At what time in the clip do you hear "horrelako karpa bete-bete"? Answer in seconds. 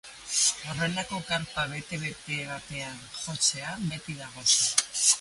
0.71-2.41